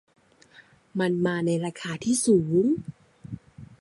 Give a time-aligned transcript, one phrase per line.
[0.99, 2.63] มันมาในราคาที่สูง